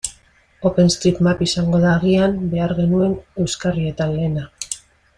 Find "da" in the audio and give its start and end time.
1.85-1.91